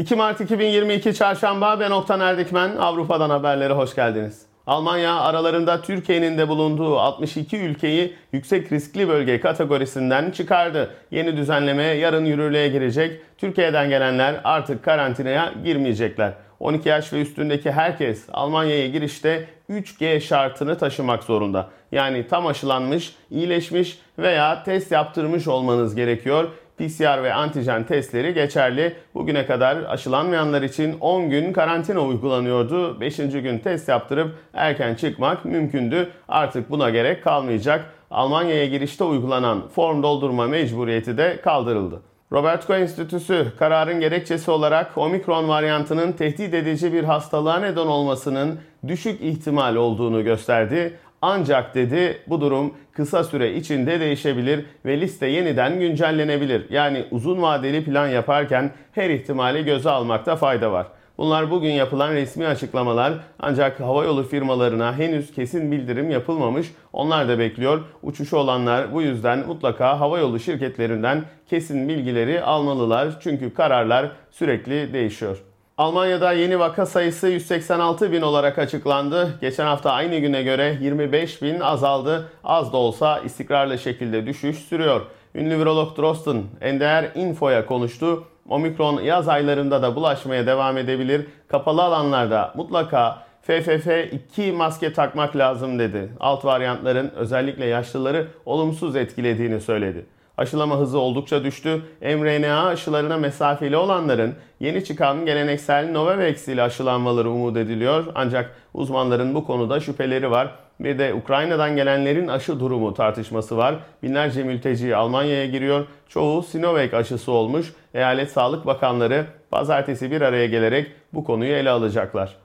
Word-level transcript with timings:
2 0.00 0.16
Mart 0.16 0.40
2022 0.40 1.14
Çarşamba 1.14 1.80
ben 1.80 1.90
Oktan 1.90 2.20
Erdikmen. 2.20 2.76
Avrupa'dan 2.76 3.30
haberlere 3.30 3.72
hoş 3.72 3.94
geldiniz. 3.94 4.42
Almanya 4.66 5.20
aralarında 5.20 5.82
Türkiye'nin 5.82 6.38
de 6.38 6.48
bulunduğu 6.48 6.98
62 6.98 7.58
ülkeyi 7.58 8.14
yüksek 8.32 8.72
riskli 8.72 9.08
bölge 9.08 9.40
kategorisinden 9.40 10.30
çıkardı. 10.30 10.90
Yeni 11.10 11.36
düzenleme 11.36 11.82
yarın 11.82 12.24
yürürlüğe 12.24 12.68
girecek. 12.68 13.20
Türkiye'den 13.38 13.88
gelenler 13.88 14.40
artık 14.44 14.84
karantinaya 14.84 15.52
girmeyecekler. 15.64 16.32
12 16.60 16.88
yaş 16.88 17.12
ve 17.12 17.20
üstündeki 17.20 17.72
herkes 17.72 18.26
Almanya'ya 18.32 18.86
girişte 18.86 19.46
3G 19.70 20.20
şartını 20.20 20.78
taşımak 20.78 21.24
zorunda. 21.24 21.70
Yani 21.92 22.26
tam 22.28 22.46
aşılanmış, 22.46 23.14
iyileşmiş 23.30 23.98
veya 24.18 24.64
test 24.64 24.92
yaptırmış 24.92 25.48
olmanız 25.48 25.94
gerekiyor. 25.94 26.48
PCR 26.78 27.22
ve 27.22 27.34
antijen 27.34 27.84
testleri 27.84 28.34
geçerli. 28.34 28.96
Bugüne 29.14 29.46
kadar 29.46 29.76
aşılanmayanlar 29.88 30.62
için 30.62 30.96
10 31.00 31.30
gün 31.30 31.52
karantina 31.52 32.00
uygulanıyordu. 32.00 33.00
5. 33.00 33.16
gün 33.16 33.58
test 33.58 33.88
yaptırıp 33.88 34.34
erken 34.54 34.94
çıkmak 34.94 35.44
mümkündü. 35.44 36.10
Artık 36.28 36.70
buna 36.70 36.90
gerek 36.90 37.24
kalmayacak. 37.24 37.84
Almanya'ya 38.10 38.66
girişte 38.66 39.04
uygulanan 39.04 39.68
form 39.68 40.02
doldurma 40.02 40.46
mecburiyeti 40.46 41.18
de 41.18 41.40
kaldırıldı. 41.40 42.09
Robert 42.32 42.66
Koch 42.66 42.76
Enstitüsü 42.76 43.46
kararın 43.58 44.00
gerekçesi 44.00 44.50
olarak 44.50 44.98
omikron 44.98 45.48
varyantının 45.48 46.12
tehdit 46.12 46.54
edici 46.54 46.92
bir 46.92 47.04
hastalığa 47.04 47.60
neden 47.60 47.86
olmasının 47.86 48.58
düşük 48.88 49.20
ihtimal 49.20 49.76
olduğunu 49.76 50.24
gösterdi. 50.24 50.98
Ancak 51.22 51.74
dedi 51.74 52.22
bu 52.26 52.40
durum 52.40 52.74
kısa 52.92 53.24
süre 53.24 53.54
içinde 53.54 54.00
değişebilir 54.00 54.64
ve 54.84 55.00
liste 55.00 55.26
yeniden 55.26 55.80
güncellenebilir. 55.80 56.70
Yani 56.70 57.04
uzun 57.10 57.42
vadeli 57.42 57.84
plan 57.84 58.08
yaparken 58.08 58.70
her 58.92 59.10
ihtimali 59.10 59.64
göze 59.64 59.90
almakta 59.90 60.36
fayda 60.36 60.72
var. 60.72 60.86
Bunlar 61.20 61.50
bugün 61.50 61.70
yapılan 61.70 62.12
resmi 62.12 62.46
açıklamalar 62.46 63.12
ancak 63.38 63.80
havayolu 63.80 64.22
firmalarına 64.22 64.98
henüz 64.98 65.32
kesin 65.32 65.72
bildirim 65.72 66.10
yapılmamış. 66.10 66.72
Onlar 66.92 67.28
da 67.28 67.38
bekliyor. 67.38 67.80
Uçuşu 68.02 68.36
olanlar 68.36 68.94
bu 68.94 69.02
yüzden 69.02 69.46
mutlaka 69.46 70.00
havayolu 70.00 70.40
şirketlerinden 70.40 71.24
kesin 71.50 71.88
bilgileri 71.88 72.42
almalılar. 72.42 73.20
Çünkü 73.20 73.54
kararlar 73.54 74.10
sürekli 74.30 74.92
değişiyor. 74.92 75.42
Almanya'da 75.78 76.32
yeni 76.32 76.58
vaka 76.58 76.86
sayısı 76.86 77.28
186 77.28 78.12
bin 78.12 78.22
olarak 78.22 78.58
açıklandı. 78.58 79.38
Geçen 79.40 79.64
hafta 79.64 79.92
aynı 79.92 80.18
güne 80.18 80.42
göre 80.42 80.78
25 80.80 81.42
bin 81.42 81.60
azaldı. 81.60 82.28
Az 82.44 82.72
da 82.72 82.76
olsa 82.76 83.18
istikrarlı 83.18 83.78
şekilde 83.78 84.26
düşüş 84.26 84.58
sürüyor. 84.58 85.00
Ünlü 85.34 85.58
virolog 85.58 85.98
Drosten 85.98 86.42
NDR 86.62 87.16
Info'ya 87.18 87.66
konuştu. 87.66 88.24
Omikron 88.48 89.02
yaz 89.02 89.28
aylarında 89.28 89.82
da 89.82 89.96
bulaşmaya 89.96 90.46
devam 90.46 90.78
edebilir. 90.78 91.26
Kapalı 91.48 91.82
alanlarda 91.82 92.52
mutlaka 92.56 93.22
FFF2 93.48 94.52
maske 94.52 94.92
takmak 94.92 95.36
lazım 95.36 95.78
dedi. 95.78 96.12
Alt 96.20 96.44
varyantların 96.44 97.10
özellikle 97.16 97.66
yaşlıları 97.66 98.26
olumsuz 98.46 98.96
etkilediğini 98.96 99.60
söyledi. 99.60 100.06
Aşılama 100.40 100.78
hızı 100.78 100.98
oldukça 100.98 101.44
düştü. 101.44 101.82
mRNA 102.00 102.66
aşılarına 102.66 103.16
mesafeli 103.16 103.76
olanların 103.76 104.34
yeni 104.60 104.84
çıkan 104.84 105.26
geleneksel 105.26 105.90
Novavax 105.90 106.48
ile 106.48 106.62
aşılanmaları 106.62 107.30
umut 107.30 107.56
ediliyor. 107.56 108.04
Ancak 108.14 108.54
uzmanların 108.74 109.34
bu 109.34 109.44
konuda 109.46 109.80
şüpheleri 109.80 110.30
var. 110.30 110.54
Bir 110.80 110.98
de 110.98 111.14
Ukrayna'dan 111.14 111.76
gelenlerin 111.76 112.28
aşı 112.28 112.60
durumu 112.60 112.94
tartışması 112.94 113.56
var. 113.56 113.74
Binlerce 114.02 114.42
mülteci 114.42 114.96
Almanya'ya 114.96 115.46
giriyor. 115.46 115.86
Çoğu 116.08 116.42
Sinovac 116.42 116.94
aşısı 116.94 117.32
olmuş. 117.32 117.72
Eyalet 117.94 118.30
Sağlık 118.30 118.66
Bakanları 118.66 119.26
pazartesi 119.50 120.10
bir 120.10 120.20
araya 120.20 120.46
gelerek 120.46 120.92
bu 121.12 121.24
konuyu 121.24 121.52
ele 121.52 121.70
alacaklar. 121.70 122.36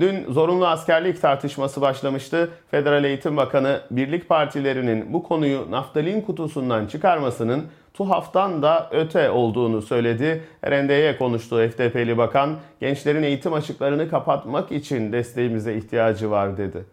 Dün 0.00 0.32
zorunlu 0.32 0.66
askerlik 0.66 1.22
tartışması 1.22 1.80
başlamıştı. 1.80 2.50
Federal 2.70 3.04
Eğitim 3.04 3.36
Bakanı 3.36 3.80
birlik 3.90 4.28
partilerinin 4.28 5.12
bu 5.12 5.22
konuyu 5.22 5.70
naftalin 5.70 6.20
kutusundan 6.20 6.86
çıkarmasının 6.86 7.64
tuhaftan 7.94 8.62
da 8.62 8.88
öte 8.92 9.30
olduğunu 9.30 9.82
söyledi. 9.82 10.44
RND'ye 10.66 11.16
konuştu 11.16 11.56
FDP'li 11.56 12.18
bakan. 12.18 12.56
Gençlerin 12.80 13.22
eğitim 13.22 13.52
açıklarını 13.52 14.10
kapatmak 14.10 14.72
için 14.72 15.12
desteğimize 15.12 15.74
ihtiyacı 15.74 16.30
var 16.30 16.56
dedi. 16.56 16.84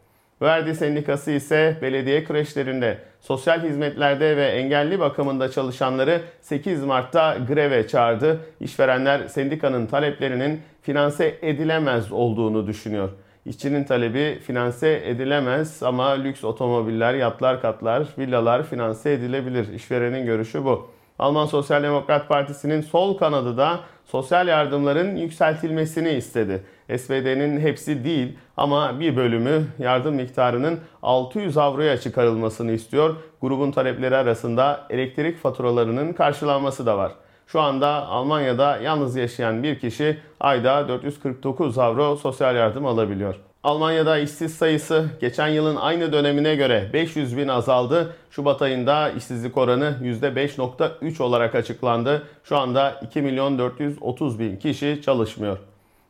Verdi 0.42 0.76
Sendikası 0.76 1.32
ise 1.32 1.78
belediye 1.82 2.24
kreşlerinde, 2.24 2.98
sosyal 3.26 3.64
hizmetlerde 3.64 4.38
ve 4.38 4.46
engelli 4.46 5.00
bakımında 5.00 5.52
çalışanları 5.52 6.22
8 6.42 6.84
Mart'ta 6.84 7.38
greve 7.48 7.88
çağırdı. 7.88 8.40
İşverenler 8.60 9.28
sendikanın 9.28 9.86
taleplerinin 9.86 10.62
finanse 10.82 11.38
edilemez 11.42 12.12
olduğunu 12.12 12.68
düşünüyor. 12.68 13.10
İşçinin 13.46 13.84
talebi 13.84 14.40
finanse 14.40 15.02
edilemez 15.06 15.84
ama 15.84 16.10
lüks 16.10 16.44
otomobiller, 16.44 17.14
yatlar, 17.14 17.62
katlar, 17.62 18.08
villalar 18.18 18.64
finanse 18.64 19.14
edilebilir. 19.14 19.74
İşverenin 19.74 20.26
görüşü 20.26 20.66
bu. 20.66 20.90
Alman 21.20 21.46
Sosyal 21.46 21.84
Demokrat 21.84 22.30
Partisi'nin 22.30 22.82
sol 22.82 23.18
kanadı 23.18 23.58
da 23.58 23.80
sosyal 24.06 24.48
yardımların 24.48 25.16
yükseltilmesini 25.16 26.10
istedi. 26.10 26.64
SPD'nin 26.98 27.60
hepsi 27.60 28.04
değil 28.04 28.38
ama 28.58 29.00
bir 29.00 29.16
bölümü 29.16 29.64
yardım 29.80 30.16
miktarının 30.16 30.80
600 31.02 31.58
avroya 31.58 31.98
çıkarılmasını 31.98 32.72
istiyor. 32.72 33.16
Grubun 33.42 33.72
talepleri 33.72 34.16
arasında 34.16 34.88
elektrik 34.90 35.38
faturalarının 35.38 36.14
karşılanması 36.14 36.86
da 36.86 36.98
var. 36.98 37.12
Şu 37.48 37.62
anda 37.62 37.88
Almanya'da 37.88 38.78
yalnız 38.78 39.16
yaşayan 39.16 39.64
bir 39.64 39.80
kişi 39.80 40.18
ayda 40.40 40.88
449 40.88 41.78
avro 41.78 42.16
sosyal 42.16 42.56
yardım 42.56 42.86
alabiliyor. 42.86 43.36
Almanya'da 43.66 44.18
işsiz 44.18 44.56
sayısı 44.56 45.06
geçen 45.22 45.48
yılın 45.48 45.76
aynı 45.76 46.14
dönemine 46.14 46.56
göre 46.56 46.90
500 46.94 47.38
bin 47.38 47.48
azaldı. 47.48 48.16
Şubat 48.32 48.62
ayında 48.62 49.10
işsizlik 49.10 49.58
oranı 49.58 49.98
%5.3 50.04 51.24
olarak 51.24 51.56
açıklandı. 51.56 52.28
Şu 52.44 52.58
anda 52.58 53.02
2 53.02 53.22
milyon 53.22 53.60
430 53.60 54.40
bin 54.40 54.58
kişi 54.58 55.02
çalışmıyor. 55.06 55.58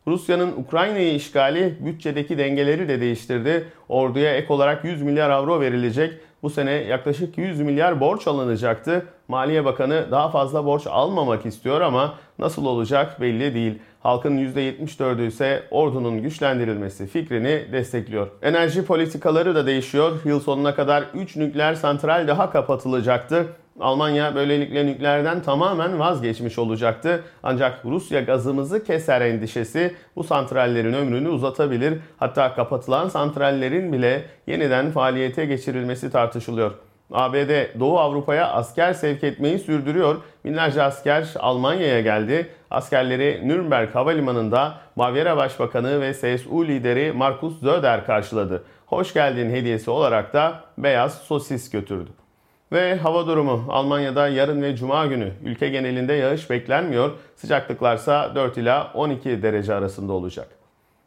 Rusya'nın 0.08 0.52
Ukrayna'yı 0.58 1.16
işgali 1.16 1.78
bütçedeki 1.80 2.38
dengeleri 2.38 2.88
de 2.88 3.02
değiştirdi. 3.02 3.68
Orduya 3.90 4.36
ek 4.36 4.54
olarak 4.54 4.86
100 4.86 5.02
milyar 5.02 5.30
avro 5.30 5.62
verilecek. 5.62 6.14
Bu 6.46 6.50
sene 6.50 6.72
yaklaşık 6.72 7.38
100 7.38 7.62
milyar 7.62 8.00
borç 8.00 8.28
alınacaktı. 8.28 9.06
Maliye 9.28 9.66
Bakanı 9.66 10.08
daha 10.12 10.30
fazla 10.30 10.66
borç 10.66 10.88
almamak 10.88 11.46
istiyor 11.46 11.82
ama 11.82 12.16
nasıl 12.40 12.66
olacak 12.66 13.22
belli 13.22 13.54
değil. 13.54 13.80
Halkın 14.04 14.38
%74'ü 14.38 15.28
ise 15.28 15.64
ordunun 15.72 16.22
güçlendirilmesi 16.22 17.08
fikrini 17.08 17.66
destekliyor. 17.72 18.28
Enerji 18.42 18.86
politikaları 18.86 19.56
da 19.56 19.68
değişiyor. 19.68 20.12
Yıl 20.26 20.40
sonuna 20.40 20.76
kadar 20.76 21.04
3 21.14 21.36
nükleer 21.36 21.74
santral 21.74 22.28
daha 22.28 22.50
kapatılacaktı. 22.50 23.46
Almanya 23.80 24.36
böylelikle 24.36 24.86
nükleerden 24.86 25.42
tamamen 25.42 26.00
vazgeçmiş 26.00 26.60
olacaktı. 26.60 27.24
Ancak 27.44 27.86
Rusya 27.86 28.22
gazımızı 28.22 28.84
keser 28.84 29.22
endişesi 29.22 29.96
bu 30.16 30.24
santrallerin 30.24 30.94
ömrünü 30.94 31.30
uzatabilir. 31.30 32.00
Hatta 32.18 32.56
kapatılan 32.56 33.10
santrallerin 33.10 33.94
bile 33.94 34.26
yeniden 34.48 34.92
faaliyete 34.92 35.46
geçirilmesi 35.46 36.12
tartışılıyor. 36.12 36.72
ABD 37.12 37.80
Doğu 37.80 38.00
Avrupa'ya 38.00 38.48
asker 38.48 38.94
sevk 38.94 39.24
etmeyi 39.24 39.60
sürdürüyor. 39.60 40.16
Binlerce 40.46 40.84
asker 40.84 41.34
Almanya'ya 41.40 42.02
geldi. 42.02 42.48
Askerleri 42.72 43.48
Nürnberg 43.48 43.96
Havalimanı'nda 43.96 44.74
Bavyera 44.96 45.38
Başbakanı 45.38 46.02
ve 46.02 46.14
CSU 46.14 46.68
lideri 46.68 47.12
Markus 47.12 47.60
Söder 47.60 48.06
karşıladı. 48.06 48.64
Hoş 48.86 49.14
geldin 49.14 49.50
hediyesi 49.50 49.92
olarak 49.92 50.34
da 50.34 50.60
beyaz 50.78 51.18
sosis 51.18 51.70
götürdü. 51.70 52.25
Ve 52.72 52.96
hava 52.96 53.28
durumu 53.28 53.66
Almanya'da 53.70 54.28
yarın 54.28 54.62
ve 54.62 54.76
cuma 54.76 55.06
günü 55.06 55.32
ülke 55.44 55.70
genelinde 55.70 56.14
yağış 56.14 56.50
beklenmiyor. 56.50 57.12
Sıcaklıklarsa 57.36 58.36
4 58.36 58.58
ila 58.58 58.92
12 58.94 59.44
derece 59.44 59.74
arasında 59.74 60.14
olacak. 60.14 60.48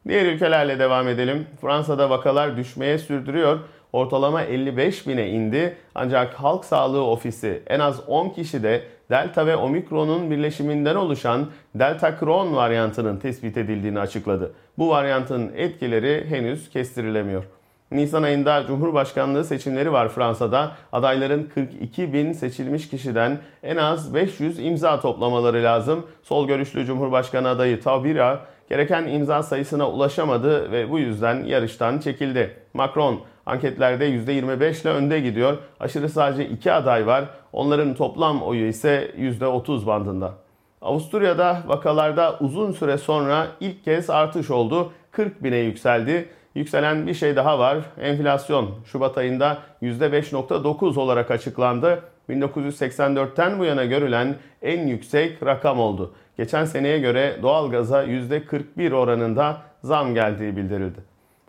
Diğer 0.08 0.26
ülkelerle 0.26 0.78
devam 0.78 1.08
edelim. 1.08 1.46
Fransa'da 1.60 2.10
vakalar 2.10 2.56
düşmeye 2.56 2.98
sürdürüyor. 2.98 3.58
Ortalama 3.92 4.42
55 4.42 5.06
bine 5.06 5.28
indi. 5.28 5.76
Ancak 5.94 6.34
Halk 6.34 6.64
Sağlığı 6.64 7.04
Ofisi 7.04 7.62
en 7.66 7.80
az 7.80 8.08
10 8.08 8.28
kişi 8.28 8.62
de 8.62 8.82
Delta 9.10 9.46
ve 9.46 9.56
Omikron'un 9.56 10.30
birleşiminden 10.30 10.94
oluşan 10.94 11.46
Delta 11.74 12.18
Kron 12.18 12.56
varyantının 12.56 13.16
tespit 13.16 13.56
edildiğini 13.56 14.00
açıkladı. 14.00 14.52
Bu 14.78 14.88
varyantın 14.88 15.52
etkileri 15.56 16.26
henüz 16.28 16.70
kestirilemiyor. 16.70 17.44
Nisan 17.90 18.22
ayında 18.22 18.66
Cumhurbaşkanlığı 18.66 19.44
seçimleri 19.44 19.92
var 19.92 20.08
Fransa'da. 20.08 20.72
Adayların 20.92 21.48
42 21.54 22.12
bin 22.12 22.32
seçilmiş 22.32 22.88
kişiden 22.88 23.38
en 23.62 23.76
az 23.76 24.14
500 24.14 24.58
imza 24.58 25.00
toplamaları 25.00 25.62
lazım. 25.62 26.06
Sol 26.22 26.46
görüşlü 26.46 26.86
Cumhurbaşkanı 26.86 27.48
adayı 27.48 27.80
Taubira 27.80 28.40
gereken 28.68 29.08
imza 29.08 29.42
sayısına 29.42 29.90
ulaşamadı 29.90 30.72
ve 30.72 30.90
bu 30.90 30.98
yüzden 30.98 31.44
yarıştan 31.44 31.98
çekildi. 31.98 32.56
Macron 32.74 33.20
anketlerde 33.46 34.08
%25 34.08 34.82
ile 34.82 34.90
önde 34.90 35.20
gidiyor. 35.20 35.58
Aşırı 35.80 36.08
sadece 36.08 36.48
iki 36.48 36.72
aday 36.72 37.06
var. 37.06 37.24
Onların 37.52 37.94
toplam 37.94 38.42
oyu 38.42 38.66
ise 38.66 39.10
%30 39.18 39.86
bandında. 39.86 40.34
Avusturya'da 40.82 41.62
vakalarda 41.66 42.36
uzun 42.40 42.72
süre 42.72 42.98
sonra 42.98 43.46
ilk 43.60 43.84
kez 43.84 44.10
artış 44.10 44.50
oldu. 44.50 44.92
40 45.10 45.44
bine 45.44 45.56
yükseldi. 45.56 46.28
Yükselen 46.54 47.06
bir 47.06 47.14
şey 47.14 47.36
daha 47.36 47.58
var. 47.58 47.78
Enflasyon 48.00 48.70
Şubat 48.86 49.18
ayında 49.18 49.58
%5.9 49.82 50.98
olarak 50.98 51.30
açıklandı. 51.30 52.02
1984'ten 52.30 53.58
bu 53.58 53.64
yana 53.64 53.84
görülen 53.84 54.36
en 54.62 54.86
yüksek 54.86 55.42
rakam 55.46 55.80
oldu. 55.80 56.14
Geçen 56.36 56.64
seneye 56.64 56.98
göre 56.98 57.36
doğalgaza 57.42 58.04
%41 58.04 58.94
oranında 58.94 59.56
zam 59.82 60.14
geldiği 60.14 60.56
bildirildi. 60.56 61.00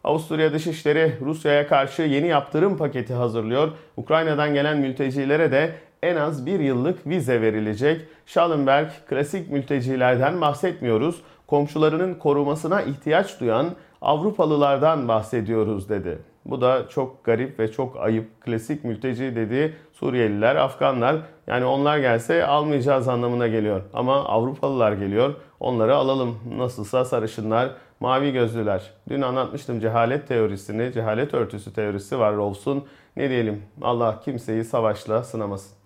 Avusturya 0.03 0.53
Dışişleri 0.53 1.13
Rusya'ya 1.21 1.67
karşı 1.67 2.01
yeni 2.01 2.27
yaptırım 2.27 2.77
paketi 2.77 3.13
hazırlıyor. 3.13 3.71
Ukrayna'dan 3.97 4.53
gelen 4.53 4.77
mültecilere 4.77 5.51
de 5.51 5.71
en 6.03 6.15
az 6.15 6.45
bir 6.45 6.59
yıllık 6.59 7.07
vize 7.07 7.41
verilecek. 7.41 8.01
Schallenberg 8.25 8.89
klasik 9.09 9.51
mültecilerden 9.51 10.41
bahsetmiyoruz. 10.41 11.21
Komşularının 11.47 12.15
korumasına 12.15 12.81
ihtiyaç 12.81 13.39
duyan 13.39 13.69
Avrupalılardan 14.01 15.07
bahsediyoruz 15.07 15.89
dedi. 15.89 16.19
Bu 16.45 16.61
da 16.61 16.89
çok 16.89 17.23
garip 17.23 17.59
ve 17.59 17.71
çok 17.71 17.97
ayıp. 17.97 18.41
Klasik 18.41 18.83
mülteci 18.83 19.35
dediği 19.35 19.73
Suriyeliler, 19.93 20.55
Afganlar 20.55 21.15
yani 21.47 21.65
onlar 21.65 21.97
gelse 21.97 22.45
almayacağız 22.45 23.07
anlamına 23.07 23.47
geliyor. 23.47 23.81
Ama 23.93 24.25
Avrupalılar 24.25 24.91
geliyor. 24.91 25.35
Onları 25.59 25.95
alalım. 25.95 26.39
Nasılsa 26.57 27.05
sarışınlar, 27.05 27.69
mavi 27.99 28.31
gözlüler. 28.31 28.91
Dün 29.09 29.21
anlatmıştım 29.21 29.79
cehalet 29.79 30.27
teorisini, 30.27 30.93
cehalet 30.93 31.33
örtüsü 31.33 31.73
teorisi 31.73 32.19
var 32.19 32.33
Rawls'un. 32.37 32.85
Ne 33.17 33.29
diyelim 33.29 33.63
Allah 33.81 34.19
kimseyi 34.25 34.63
savaşla 34.63 35.23
sınamasın. 35.23 35.78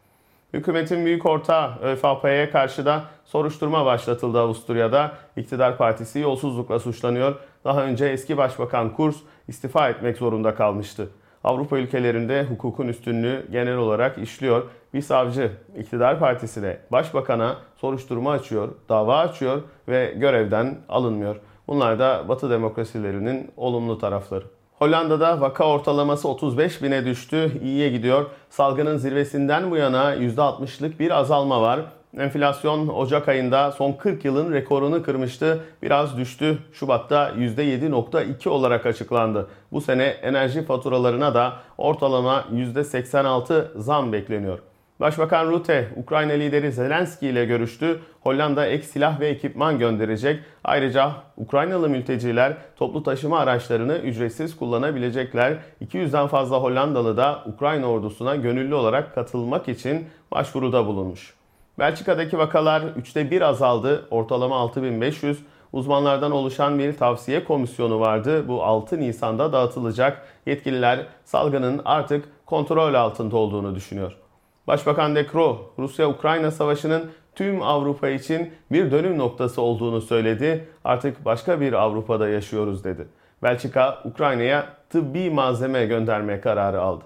Hükümetin 0.54 1.06
büyük 1.06 1.26
ortağı 1.26 1.80
ÖVP'ye 1.82 2.50
karşı 2.50 2.86
da 2.86 3.04
soruşturma 3.26 3.86
başlatıldı 3.86 4.40
Avusturya'da. 4.40 5.12
İktidar 5.38 5.78
partisi 5.78 6.20
yolsuzlukla 6.20 6.80
suçlanıyor. 6.80 7.36
Daha 7.64 7.84
önce 7.84 8.06
eski 8.06 8.38
başbakan 8.38 8.94
Kurz 8.94 9.16
istifa 9.48 9.90
etmek 9.90 10.18
zorunda 10.18 10.56
kalmıştı. 10.56 11.10
Avrupa 11.44 11.78
ülkelerinde 11.78 12.44
hukukun 12.44 12.88
üstünlüğü 12.88 13.48
genel 13.52 13.78
olarak 13.78 14.18
işliyor. 14.18 14.64
Bir 14.94 15.02
savcı 15.02 15.52
iktidar 15.78 16.20
partisine, 16.20 16.78
başbakana 16.92 17.56
soruşturma 17.76 18.32
açıyor, 18.32 18.70
dava 18.90 19.18
açıyor 19.18 19.62
ve 19.88 20.14
görevden 20.18 20.78
alınmıyor. 20.90 21.36
Bunlar 21.68 22.00
da 22.00 22.26
Batı 22.28 22.50
demokrasilerinin 22.50 23.52
olumlu 23.58 23.98
tarafları. 23.98 24.46
Hollanda'da 24.84 25.42
vaka 25.42 25.66
ortalaması 25.68 26.30
35 26.30 26.82
bine 26.82 27.06
düştü, 27.06 27.52
iyiye 27.64 27.90
gidiyor. 27.90 28.26
Salgının 28.50 28.98
zirvesinden 28.98 29.72
bu 29.72 29.78
yana 29.78 30.16
%60'lık 30.16 31.00
bir 31.00 31.12
azalma 31.12 31.62
var. 31.62 31.80
Enflasyon 32.18 32.88
Ocak 32.88 33.28
ayında 33.28 33.72
son 33.72 33.94
40 33.94 34.26
yılın 34.26 34.54
rekorunu 34.54 35.04
kırmıştı. 35.04 35.64
Biraz 35.82 36.18
düştü. 36.18 36.58
Şubat'ta 36.74 37.30
%7.2 37.30 38.50
olarak 38.50 38.86
açıklandı. 38.86 39.48
Bu 39.72 39.82
sene 39.82 40.04
enerji 40.04 40.66
faturalarına 40.66 41.34
da 41.34 41.54
ortalama 41.78 42.46
%86 42.54 43.82
zam 43.82 44.14
bekleniyor. 44.14 44.60
Başbakan 45.04 45.52
Rutte, 45.52 45.90
Ukrayna 45.96 46.34
lideri 46.34 46.72
Zelenski 46.72 47.28
ile 47.28 47.46
görüştü. 47.46 48.00
Hollanda 48.22 48.66
ek 48.68 48.84
silah 48.84 49.20
ve 49.20 49.28
ekipman 49.28 49.80
gönderecek. 49.80 50.40
Ayrıca 50.64 51.12
Ukraynalı 51.38 51.90
mülteciler 51.90 52.58
toplu 52.76 53.04
taşıma 53.04 53.40
araçlarını 53.40 53.98
ücretsiz 53.98 54.58
kullanabilecekler. 54.58 55.58
200'den 55.86 56.28
fazla 56.28 56.58
Hollandalı 56.58 57.18
da 57.18 57.44
Ukrayna 57.46 57.86
ordusuna 57.86 58.36
gönüllü 58.36 58.76
olarak 58.76 59.16
katılmak 59.16 59.70
için 59.70 60.08
başvuruda 60.32 60.86
bulunmuş. 60.88 61.34
Belçika'daki 61.80 62.38
vakalar 62.38 62.82
3'te 62.82 63.32
1 63.32 63.42
azaldı. 63.42 64.08
Ortalama 64.12 64.56
6500. 64.56 65.40
Uzmanlardan 65.74 66.32
oluşan 66.32 66.80
bir 66.80 66.98
tavsiye 66.98 67.44
komisyonu 67.44 68.00
vardı. 68.00 68.48
Bu 68.48 68.64
6 68.64 69.00
Nisan'da 69.00 69.54
dağıtılacak. 69.54 70.28
Yetkililer 70.46 71.00
salgının 71.26 71.82
artık 71.86 72.26
kontrol 72.46 72.94
altında 72.94 73.38
olduğunu 73.38 73.76
düşünüyor. 73.76 74.23
Başbakan 74.68 75.16
De 75.16 75.28
Croo, 75.32 75.74
Rusya-Ukrayna 75.80 76.52
savaşının 76.52 77.12
tüm 77.36 77.62
Avrupa 77.62 78.10
için 78.10 78.54
bir 78.72 78.92
dönüm 78.92 79.18
noktası 79.18 79.62
olduğunu 79.62 80.02
söyledi. 80.02 80.68
Artık 80.84 81.26
başka 81.26 81.62
bir 81.62 81.74
Avrupa'da 81.74 82.30
yaşıyoruz 82.30 82.84
dedi. 82.84 83.08
Belçika, 83.44 84.02
Ukrayna'ya 84.06 84.68
tıbbi 84.90 85.30
malzeme 85.30 85.86
gönderme 85.86 86.42
kararı 86.42 86.82
aldı. 86.82 87.06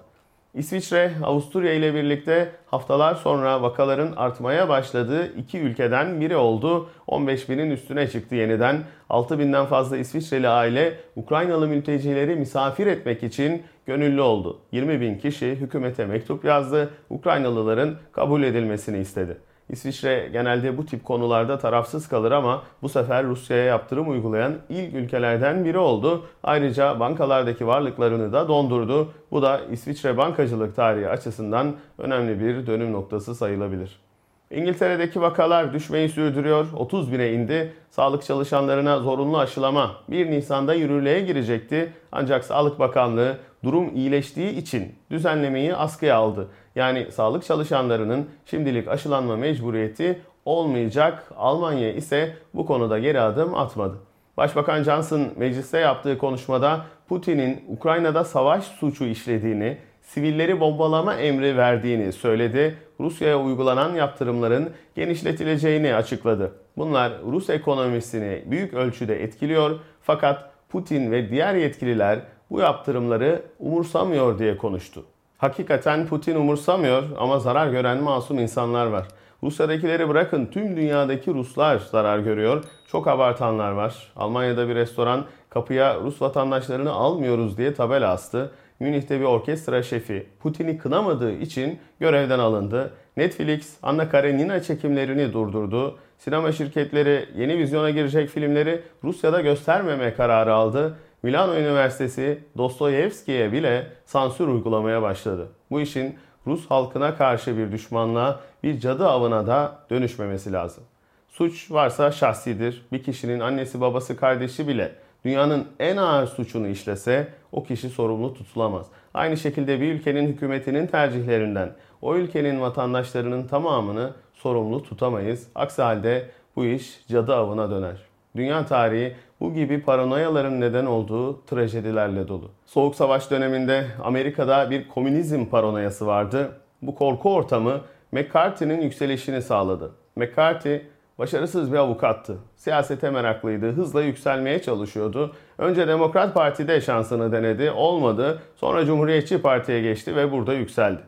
İsviçre, 0.58 1.10
Avusturya 1.24 1.72
ile 1.72 1.94
birlikte 1.94 2.52
haftalar 2.66 3.14
sonra 3.14 3.62
vakaların 3.62 4.12
artmaya 4.16 4.68
başladığı 4.68 5.32
iki 5.36 5.58
ülkeden 5.58 6.20
biri 6.20 6.36
oldu. 6.36 6.88
15 7.06 7.48
binin 7.48 7.70
üstüne 7.70 8.08
çıktı 8.08 8.34
yeniden. 8.34 8.82
6 9.10 9.38
binden 9.38 9.66
fazla 9.66 9.96
İsviçreli 9.96 10.48
aile 10.48 10.94
Ukraynalı 11.16 11.68
mültecileri 11.68 12.36
misafir 12.36 12.86
etmek 12.86 13.22
için 13.22 13.62
gönüllü 13.86 14.20
oldu. 14.20 14.58
20 14.72 15.00
bin 15.00 15.18
kişi 15.18 15.50
hükümete 15.50 16.06
mektup 16.06 16.44
yazdı. 16.44 16.90
Ukraynalıların 17.10 17.96
kabul 18.12 18.42
edilmesini 18.42 18.98
istedi. 18.98 19.36
İsviçre 19.70 20.28
genelde 20.32 20.78
bu 20.78 20.86
tip 20.86 21.04
konularda 21.04 21.58
tarafsız 21.58 22.08
kalır 22.08 22.32
ama 22.32 22.62
bu 22.82 22.88
sefer 22.88 23.26
Rusya'ya 23.26 23.64
yaptırım 23.64 24.10
uygulayan 24.10 24.54
ilk 24.68 24.94
ülkelerden 24.94 25.64
biri 25.64 25.78
oldu. 25.78 26.26
Ayrıca 26.42 27.00
bankalardaki 27.00 27.66
varlıklarını 27.66 28.32
da 28.32 28.48
dondurdu. 28.48 29.12
Bu 29.30 29.42
da 29.42 29.60
İsviçre 29.70 30.16
bankacılık 30.16 30.76
tarihi 30.76 31.08
açısından 31.08 31.76
önemli 31.98 32.40
bir 32.40 32.66
dönüm 32.66 32.92
noktası 32.92 33.34
sayılabilir. 33.34 34.07
İngiltere'deki 34.50 35.20
vakalar 35.20 35.72
düşmeyi 35.72 36.08
sürdürüyor. 36.08 36.66
30 36.76 37.12
bine 37.12 37.32
indi. 37.32 37.72
Sağlık 37.90 38.24
çalışanlarına 38.24 38.98
zorunlu 38.98 39.38
aşılama 39.38 39.96
1 40.08 40.30
Nisan'da 40.30 40.74
yürürlüğe 40.74 41.20
girecekti. 41.20 41.92
Ancak 42.12 42.44
Sağlık 42.44 42.78
Bakanlığı 42.78 43.38
durum 43.64 43.96
iyileştiği 43.96 44.50
için 44.56 44.94
düzenlemeyi 45.10 45.74
askıya 45.74 46.16
aldı. 46.16 46.48
Yani 46.76 47.06
sağlık 47.12 47.44
çalışanlarının 47.44 48.28
şimdilik 48.46 48.88
aşılanma 48.88 49.36
mecburiyeti 49.36 50.22
olmayacak. 50.44 51.32
Almanya 51.36 51.92
ise 51.92 52.36
bu 52.54 52.66
konuda 52.66 52.98
geri 52.98 53.20
adım 53.20 53.54
atmadı. 53.54 53.94
Başbakan 54.36 54.82
Johnson 54.82 55.28
mecliste 55.36 55.78
yaptığı 55.78 56.18
konuşmada 56.18 56.80
Putin'in 57.08 57.64
Ukrayna'da 57.68 58.24
savaş 58.24 58.64
suçu 58.64 59.04
işlediğini, 59.04 59.78
sivilleri 60.08 60.60
bombalama 60.60 61.14
emri 61.14 61.56
verdiğini 61.56 62.12
söyledi. 62.12 62.78
Rusya'ya 63.00 63.40
uygulanan 63.40 63.94
yaptırımların 63.94 64.70
genişletileceğini 64.94 65.94
açıkladı. 65.94 66.52
Bunlar 66.76 67.12
Rus 67.26 67.50
ekonomisini 67.50 68.42
büyük 68.46 68.74
ölçüde 68.74 69.22
etkiliyor 69.22 69.78
fakat 70.02 70.50
Putin 70.68 71.12
ve 71.12 71.30
diğer 71.30 71.54
yetkililer 71.54 72.18
bu 72.50 72.60
yaptırımları 72.60 73.42
umursamıyor 73.58 74.38
diye 74.38 74.56
konuştu. 74.56 75.04
Hakikaten 75.38 76.06
Putin 76.06 76.36
umursamıyor 76.36 77.02
ama 77.18 77.38
zarar 77.38 77.68
gören 77.68 78.02
masum 78.02 78.38
insanlar 78.38 78.86
var. 78.86 79.08
Rusya'dakileri 79.42 80.08
bırakın 80.08 80.46
tüm 80.46 80.76
dünyadaki 80.76 81.34
Ruslar 81.34 81.78
zarar 81.78 82.18
görüyor. 82.18 82.64
Çok 82.86 83.08
abartanlar 83.08 83.72
var. 83.72 84.12
Almanya'da 84.16 84.68
bir 84.68 84.74
restoran 84.74 85.24
kapıya 85.50 86.00
Rus 86.00 86.22
vatandaşlarını 86.22 86.92
almıyoruz 86.92 87.58
diye 87.58 87.74
tabela 87.74 88.10
astı. 88.10 88.50
Münih'te 88.80 89.20
bir 89.20 89.24
orkestra 89.24 89.82
şefi 89.82 90.26
Putin'i 90.40 90.78
kınamadığı 90.78 91.32
için 91.32 91.78
görevden 92.00 92.38
alındı. 92.38 92.92
Netflix 93.16 93.76
Anna 93.82 94.08
Karenina 94.08 94.62
çekimlerini 94.62 95.32
durdurdu. 95.32 95.98
Sinema 96.18 96.52
şirketleri 96.52 97.28
yeni 97.36 97.58
vizyona 97.58 97.90
girecek 97.90 98.28
filmleri 98.28 98.82
Rusya'da 99.04 99.40
göstermeme 99.40 100.14
kararı 100.14 100.54
aldı. 100.54 100.96
Milano 101.22 101.54
Üniversitesi 101.54 102.38
Dostoyevski'ye 102.56 103.52
bile 103.52 103.86
sansür 104.04 104.48
uygulamaya 104.48 105.02
başladı. 105.02 105.48
Bu 105.70 105.80
işin 105.80 106.16
Rus 106.46 106.70
halkına 106.70 107.16
karşı 107.16 107.58
bir 107.58 107.72
düşmanlığa, 107.72 108.40
bir 108.62 108.80
cadı 108.80 109.08
avına 109.08 109.46
da 109.46 109.78
dönüşmemesi 109.90 110.52
lazım. 110.52 110.84
Suç 111.28 111.70
varsa 111.70 112.12
şahsidir. 112.12 112.86
Bir 112.92 113.02
kişinin 113.02 113.40
annesi, 113.40 113.80
babası, 113.80 114.16
kardeşi 114.16 114.68
bile 114.68 114.92
dünyanın 115.24 115.66
en 115.80 115.96
ağır 115.96 116.26
suçunu 116.26 116.68
işlese 116.68 117.28
o 117.52 117.64
kişi 117.64 117.88
sorumlu 117.88 118.34
tutulamaz. 118.34 118.86
Aynı 119.14 119.36
şekilde 119.36 119.80
bir 119.80 119.92
ülkenin 119.94 120.26
hükümetinin 120.26 120.86
tercihlerinden 120.86 121.72
o 122.02 122.16
ülkenin 122.16 122.60
vatandaşlarının 122.60 123.46
tamamını 123.46 124.12
sorumlu 124.34 124.82
tutamayız. 124.82 125.48
Aksi 125.54 125.82
halde 125.82 126.30
bu 126.56 126.64
iş 126.64 127.06
cadı 127.08 127.34
avına 127.34 127.70
döner. 127.70 127.96
Dünya 128.36 128.66
tarihi 128.66 129.14
bu 129.40 129.54
gibi 129.54 129.82
paranoyaların 129.82 130.60
neden 130.60 130.86
olduğu 130.86 131.44
trajedilerle 131.46 132.28
dolu. 132.28 132.50
Soğuk 132.66 132.94
Savaş 132.94 133.30
döneminde 133.30 133.86
Amerika'da 134.04 134.70
bir 134.70 134.88
komünizm 134.88 135.46
paranoyası 135.46 136.06
vardı. 136.06 136.52
Bu 136.82 136.94
korku 136.94 137.34
ortamı 137.34 137.80
McCarthy'nin 138.12 138.80
yükselişini 138.80 139.42
sağladı. 139.42 139.90
McCarthy 140.16 140.80
başarısız 141.18 141.72
bir 141.72 141.76
avukattı. 141.76 142.36
Siyasete 142.56 143.10
meraklıydı, 143.10 143.72
hızla 143.72 144.02
yükselmeye 144.02 144.62
çalışıyordu. 144.62 145.34
Önce 145.58 145.88
Demokrat 145.88 146.34
Parti'de 146.34 146.80
şansını 146.80 147.32
denedi, 147.32 147.70
olmadı. 147.70 148.42
Sonra 148.56 148.86
Cumhuriyetçi 148.86 149.42
Parti'ye 149.42 149.82
geçti 149.82 150.16
ve 150.16 150.32
burada 150.32 150.54
yükseldi. 150.54 151.00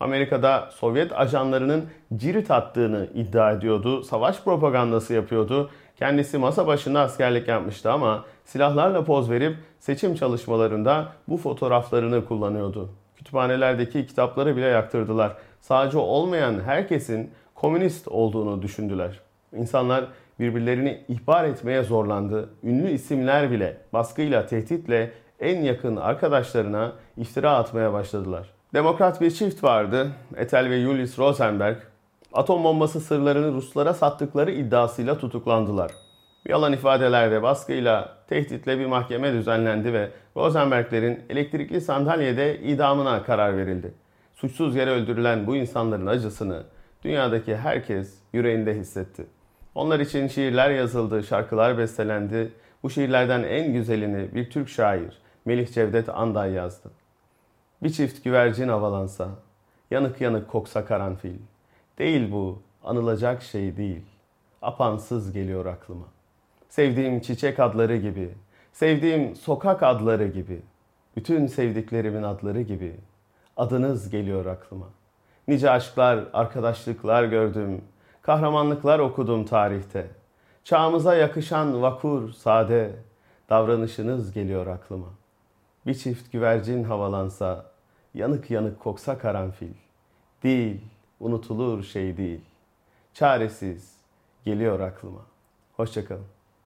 Amerika'da 0.00 0.68
Sovyet 0.72 1.12
ajanlarının 1.12 1.84
cirit 2.16 2.50
attığını 2.50 3.08
iddia 3.14 3.52
ediyordu. 3.52 4.02
Savaş 4.02 4.42
propagandası 4.42 5.14
yapıyordu. 5.14 5.70
Kendisi 5.96 6.38
masa 6.38 6.66
başında 6.66 7.00
askerlik 7.00 7.48
yapmıştı 7.48 7.92
ama 7.92 8.24
silahlarla 8.44 9.04
poz 9.04 9.30
verip 9.30 9.56
seçim 9.78 10.14
çalışmalarında 10.14 11.08
bu 11.28 11.36
fotoğraflarını 11.36 12.24
kullanıyordu. 12.24 12.88
Kütüphanelerdeki 13.16 14.06
kitapları 14.06 14.56
bile 14.56 14.66
yaktırdılar. 14.66 15.36
Sağcı 15.60 16.00
olmayan 16.00 16.60
herkesin 16.60 17.30
komünist 17.54 18.08
olduğunu 18.08 18.62
düşündüler. 18.62 19.20
İnsanlar 19.56 20.04
birbirlerini 20.40 21.04
ihbar 21.08 21.44
etmeye 21.44 21.82
zorlandı. 21.82 22.50
Ünlü 22.64 22.90
isimler 22.90 23.50
bile 23.50 23.76
baskıyla, 23.92 24.46
tehditle 24.46 25.10
en 25.40 25.62
yakın 25.62 25.96
arkadaşlarına 25.96 26.92
iftira 27.16 27.56
atmaya 27.56 27.92
başladılar. 27.92 28.50
Demokrat 28.74 29.20
bir 29.20 29.30
çift 29.30 29.64
vardı. 29.64 30.08
Ethel 30.36 30.70
ve 30.70 30.80
Julius 30.80 31.18
Rosenberg. 31.18 31.76
Atom 32.32 32.64
bombası 32.64 33.00
sırlarını 33.00 33.52
Ruslara 33.52 33.94
sattıkları 33.94 34.50
iddiasıyla 34.50 35.18
tutuklandılar. 35.18 35.92
Yalan 36.48 36.72
ifadelerde 36.72 37.42
baskıyla, 37.42 38.16
tehditle 38.28 38.78
bir 38.78 38.86
mahkeme 38.86 39.32
düzenlendi 39.32 39.92
ve 39.92 40.10
Rosenberglerin 40.36 41.20
elektrikli 41.30 41.80
sandalyede 41.80 42.60
idamına 42.60 43.22
karar 43.22 43.56
verildi. 43.56 43.94
Suçsuz 44.34 44.76
yere 44.76 44.90
öldürülen 44.90 45.46
bu 45.46 45.56
insanların 45.56 46.06
acısını 46.06 46.62
dünyadaki 47.04 47.56
herkes 47.56 48.14
yüreğinde 48.32 48.74
hissetti. 48.74 49.26
Onlar 49.80 50.00
için 50.00 50.28
şiirler 50.28 50.70
yazıldı, 50.70 51.22
şarkılar 51.22 51.78
bestelendi. 51.78 52.52
Bu 52.82 52.90
şiirlerden 52.90 53.42
en 53.42 53.72
güzelini 53.72 54.34
bir 54.34 54.50
Türk 54.50 54.68
şair 54.68 55.18
Melih 55.44 55.72
Cevdet 55.72 56.08
Anday 56.08 56.52
yazdı. 56.52 56.90
Bir 57.82 57.90
çift 57.90 58.24
güvercin 58.24 58.68
havalansa, 58.68 59.28
yanık 59.90 60.20
yanık 60.20 60.48
koksa 60.48 60.84
karanfil. 60.84 61.34
Değil 61.98 62.32
bu, 62.32 62.62
anılacak 62.84 63.42
şey 63.42 63.76
değil. 63.76 64.02
Apansız 64.62 65.32
geliyor 65.32 65.66
aklıma. 65.66 66.06
Sevdiğim 66.68 67.20
çiçek 67.20 67.60
adları 67.60 67.96
gibi, 67.96 68.30
sevdiğim 68.72 69.36
sokak 69.36 69.82
adları 69.82 70.28
gibi, 70.28 70.62
bütün 71.16 71.46
sevdiklerimin 71.46 72.22
adları 72.22 72.62
gibi 72.62 72.94
adınız 73.56 74.10
geliyor 74.10 74.46
aklıma. 74.46 74.86
Nice 75.48 75.70
aşklar, 75.70 76.24
arkadaşlıklar 76.32 77.24
gördüm, 77.24 77.82
kahramanlıklar 78.22 78.98
okudum 78.98 79.44
tarihte. 79.44 80.10
Çağımıza 80.64 81.14
yakışan 81.14 81.82
vakur, 81.82 82.30
sade 82.32 82.96
davranışınız 83.50 84.32
geliyor 84.32 84.66
aklıma. 84.66 85.08
Bir 85.86 85.94
çift 85.94 86.32
güvercin 86.32 86.84
havalansa, 86.84 87.66
yanık 88.14 88.50
yanık 88.50 88.80
koksa 88.80 89.18
karanfil. 89.18 89.74
Değil, 90.42 90.80
unutulur 91.20 91.82
şey 91.82 92.16
değil. 92.16 92.40
Çaresiz 93.14 93.96
geliyor 94.44 94.80
aklıma. 94.80 95.20
Hoşçakalın. 95.76 96.39